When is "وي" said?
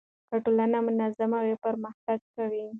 1.45-1.55